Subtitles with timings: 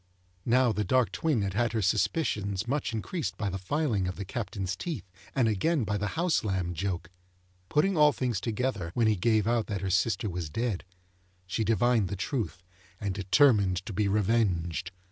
[0.47, 4.25] Now, the dark twin had had her suspicions much increased by the filing of the
[4.25, 7.11] Captain's teeth, and again by the house lamb joke.
[7.69, 10.85] Putting all things together when he gave out that her sister was dead,
[11.45, 12.63] she divined the truth,
[12.99, 14.89] and determined to be revenged.